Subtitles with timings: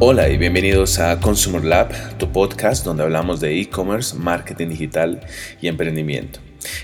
[0.00, 5.20] Hola y bienvenidos a Consumer Lab, tu podcast donde hablamos de e-commerce, marketing digital
[5.60, 6.38] y emprendimiento.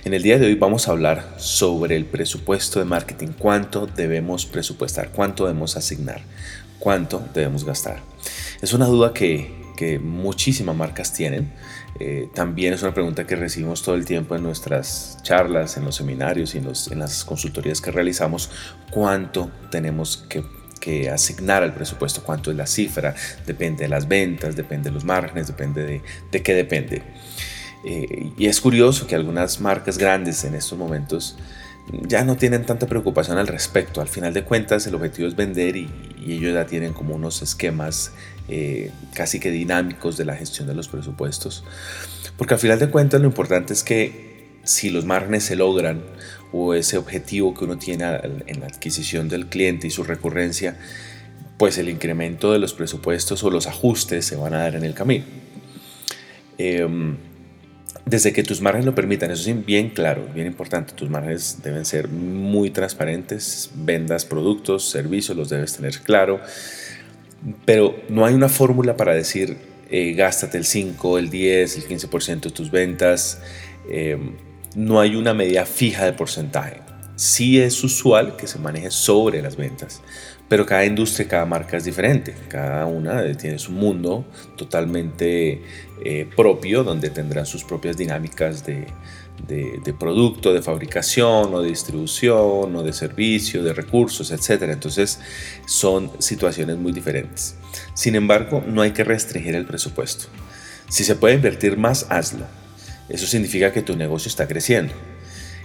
[0.04, 4.46] En el día de hoy vamos a hablar sobre el presupuesto de marketing, cuánto debemos
[4.46, 6.22] presupuestar, cuánto debemos asignar,
[6.80, 8.00] cuánto debemos gastar.
[8.60, 9.62] Es una duda que,
[10.02, 11.52] muchísimas marcas tienen.
[12.00, 15.94] Eh, también es una pregunta que recibimos todo el tiempo en nuestras charlas, en los
[15.94, 18.50] seminarios y en, en las consultorías que realizamos,
[18.90, 20.42] cuánto tenemos que
[20.84, 23.14] que asignar al presupuesto, cuánto es la cifra,
[23.46, 27.02] depende de las ventas, depende de los márgenes, depende de, de qué depende.
[27.86, 31.36] Eh, y es curioso que algunas marcas grandes en estos momentos
[32.06, 34.02] ya no tienen tanta preocupación al respecto.
[34.02, 35.90] Al final de cuentas el objetivo es vender y,
[36.26, 38.12] ellos ya tienen como unos esquemas
[38.48, 41.64] eh, casi que dinámicos de la gestión de los presupuestos.
[42.36, 44.33] Porque al final de cuentas lo importante es que
[44.64, 46.02] si los márgenes se logran
[46.52, 48.04] o ese objetivo que uno tiene
[48.46, 50.76] en la adquisición del cliente y su recurrencia,
[51.56, 54.94] pues el incremento de los presupuestos o los ajustes se van a dar en el
[54.94, 55.24] camino.
[56.58, 57.16] Em,
[58.06, 61.84] desde que tus márgenes lo permitan, eso es bien claro, bien importante, tus márgenes deben
[61.84, 66.40] ser muy transparentes, vendas productos, servicios, los debes tener claro,
[67.64, 69.56] pero no hay una fórmula para decir
[69.90, 73.40] eh, gástate el 5, el 10, el 15% de tus ventas.
[73.88, 74.32] Em,
[74.74, 76.82] no hay una medida fija de porcentaje.
[77.16, 80.02] Sí es usual que se maneje sobre las ventas,
[80.48, 82.34] pero cada industria, cada marca es diferente.
[82.48, 84.24] Cada una tiene su mundo
[84.56, 85.62] totalmente
[86.04, 88.88] eh, propio, donde tendrán sus propias dinámicas de,
[89.98, 94.62] producto, de fabricación o de distribución o de servicio, de recursos, etc.
[94.64, 95.20] Entonces
[95.66, 97.54] son situaciones muy diferentes.
[97.94, 100.26] Sin embargo, no hay que restringir el presupuesto.
[100.88, 102.63] Si se puede invertir más, hazlo
[103.08, 104.94] eso significa que tu negocio está creciendo.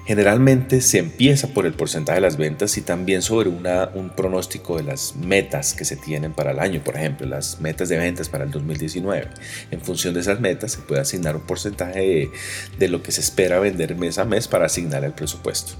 [0.09, 4.77] Generalmente se empieza por el porcentaje de las ventas y también sobre una, un pronóstico
[4.77, 8.27] de las metas que se tienen para el año, por ejemplo, las metas de ventas
[8.27, 9.27] para el 2019.
[9.69, 12.31] En función de esas metas se puede asignar un porcentaje
[12.79, 15.73] de, lo que se espera vender mes a mes para asignar el presupuesto.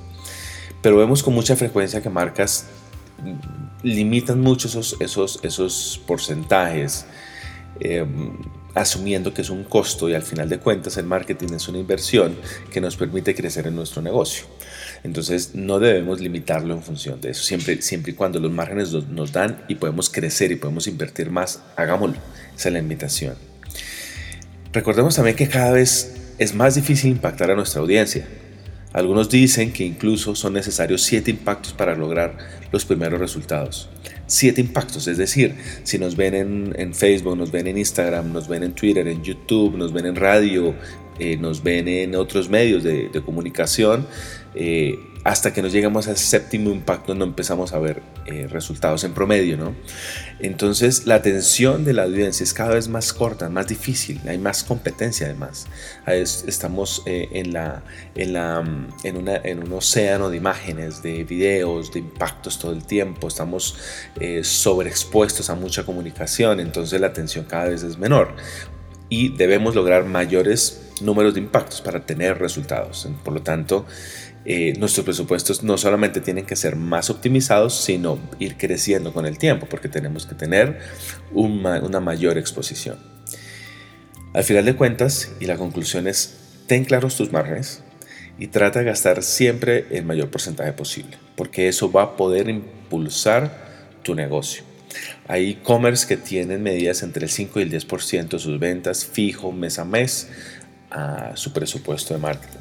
[0.84, 2.68] Pero vemos con mucha frecuencia que marcas
[3.82, 7.08] limitan mucho esos, porcentajes.
[7.80, 8.38] Em,
[8.76, 12.36] asumiendo que es un costo y al final de cuentas el marketing es una inversión
[12.72, 14.46] que nos permite crecer en nuestro negocio.
[15.04, 17.44] Entonces no debemos limitarlo en función de eso.
[17.44, 21.62] Siempre, siempre y cuando los márgenes nos dan y podemos crecer y podemos invertir más,
[21.76, 22.18] hagámoslo.
[22.56, 23.36] Esa es la invitación.
[24.72, 28.28] Recordemos también que cada vez es más difícil impactar a nuestra audiencia.
[28.94, 32.38] Algunos dicen que incluso son necesarios siete impactos para lograr
[32.72, 33.90] los primeros resultados
[34.30, 35.08] siete impactos.
[35.08, 39.08] Es decir, si nos ven en, Facebook, nos ven en Instagram, nos ven en Twitter,
[39.08, 40.74] en YouTube, nos ven en radio,
[41.20, 44.06] eh, nos ven en otros medios de, comunicación,
[44.56, 44.98] eh,
[45.30, 49.58] hasta que nos llegamos al séptimo impacto no empezamos a ver eh, resultados en promedio,
[49.58, 49.76] ¿no?
[50.40, 54.64] Entonces la atención de la audiencia es cada vez más corta, más difícil, hay más
[54.64, 55.68] competencia además.
[56.08, 57.84] Estamos eh, en, la,
[58.16, 58.64] en, la,
[59.04, 63.78] en, una, en un océano de imágenes, de videos, de impactos todo el tiempo, estamos
[64.20, 68.34] eh, sobreexpuestos a mucha comunicación, entonces la atención cada vez es menor
[69.10, 73.08] y debemos lograr mayores números de impactos para tener resultados.
[73.24, 73.86] Por lo tanto,
[74.46, 79.38] eh, nuestros presupuestos no solamente tienen que ser más optimizados, sino ir creciendo con el
[79.38, 80.80] tiempo, porque tenemos que tener
[81.32, 82.98] una, mayor exposición.
[84.34, 87.84] Al final de cuentas, y la conclusión es, ten claros tus márgenes
[88.38, 93.68] y trata de gastar siempre el mayor porcentaje posible, porque eso va a poder impulsar
[94.04, 94.64] tu negocio.
[95.28, 99.52] Hay e-commerce que tienen medidas entre el 5 y el 10% de sus ventas fijo
[99.52, 100.30] mes a mes
[100.92, 102.60] a su presupuesto de marketing.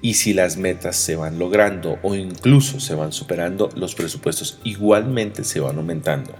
[0.00, 5.44] Y si las metas se van logrando o incluso se van superando, los presupuestos igualmente
[5.44, 6.34] se van aumentando.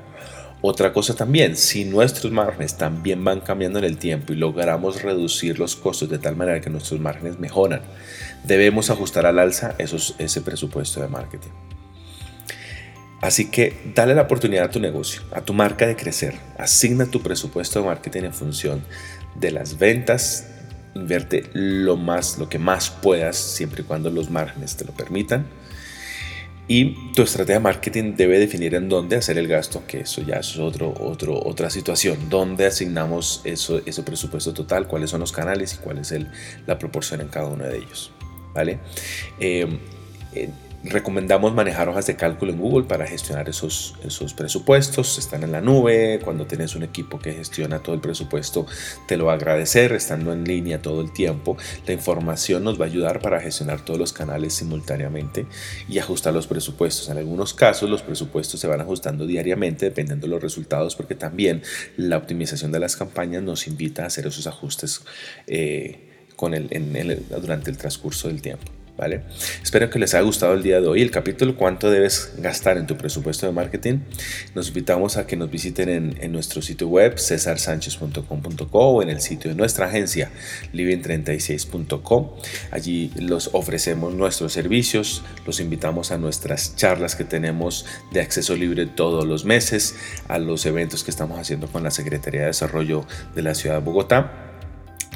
[0.60, 5.59] Otra cosa también, si nuestros márgenes también van cambiando en el tiempo y logramos reducir
[5.59, 7.82] los costos de tal manera que nuestros márgenes mejoran,
[8.44, 11.50] debemos ajustar al alza esos, ese presupuesto de marketing.
[13.21, 16.35] Así que dale la oportunidad a tu negocio, a tu marca de crecer.
[16.58, 18.85] Asigna tu presupuesto de marketing en función
[19.35, 20.54] de las ventas
[20.94, 25.46] invierte lo más, lo que más puedas, siempre y cuando los márgenes te lo permitan.
[26.67, 30.37] Y tu estrategia de marketing debe definir en dónde hacer el gasto, que eso ya
[30.37, 32.31] es otro, otro, otra situación.
[32.31, 34.88] ¿Dónde asignamos eso, ese presupuesto total?
[34.88, 36.31] ¿Cuáles son los canales y cuál es el,
[36.67, 38.12] la proporción en cada uno de ellos?
[38.55, 38.79] ¿Vale?
[39.38, 39.79] Eh,
[40.86, 45.16] Recomendamos manejar hojas de cálculo en Google para gestionar esos, esos presupuestos.
[45.16, 46.20] Están en la nube.
[46.22, 48.66] Cuando tienes un equipo que gestiona todo el presupuesto,
[49.08, 51.56] te lo va a agradecer estando en línea todo el tiempo.
[51.86, 55.46] La información nos va a ayudar para gestionar todos los canales simultáneamente
[55.88, 57.08] y ajustar los presupuestos.
[57.08, 61.62] En algunos casos, los presupuestos se van ajustando diariamente dependiendo de los resultados, porque también
[61.96, 65.00] la optimización de las campañas nos invita a hacer esos ajustes
[65.46, 66.10] eh,
[67.40, 68.83] durante el transcurso del tiempo.
[68.96, 69.23] ¿Vale?
[69.62, 72.87] Espero que les haya gustado el día de hoy el capítulo cuánto debes gastar en
[72.87, 74.00] tu presupuesto de marketing.
[74.55, 79.50] Nos invitamos a que nos visiten en, nuestro sitio web cesarsanchez.com.co o en el sitio
[79.50, 80.31] de nuestra agencia
[80.73, 82.31] living36.com.
[82.70, 88.87] Allí los ofrecemos nuestros servicios, los invitamos a nuestras charlas que tenemos de acceso libre
[88.87, 89.96] todos los meses,
[90.29, 93.05] a los eventos que estamos haciendo con la Secretaría de Desarrollo
[93.35, 94.54] de la Ciudad de Bogotá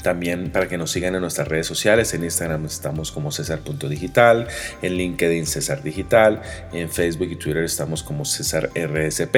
[0.03, 4.49] también para que nos sigan en nuestras redes sociales, en Instagram estamos como César.digital,
[4.83, 6.43] en LinkedIn César Digital,
[6.73, 9.37] en Facebook y Twitter estamos como César RSP.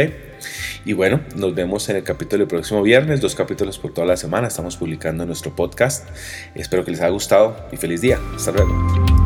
[0.85, 4.17] Y bueno, nos vemos en el capítulo del próximo viernes, dos capítulos por toda la
[4.17, 6.09] semana, estamos publicando nuestro podcast.
[6.55, 8.19] Espero que les haya gustado y feliz día.
[8.35, 9.20] Hasta luego.